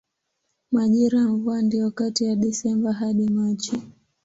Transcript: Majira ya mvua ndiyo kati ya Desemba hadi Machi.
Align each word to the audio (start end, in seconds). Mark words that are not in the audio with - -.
Majira 0.71 1.19
ya 1.19 1.27
mvua 1.27 1.61
ndiyo 1.61 1.91
kati 1.91 2.25
ya 2.25 2.35
Desemba 2.35 2.93
hadi 2.93 3.29
Machi. 3.29 3.81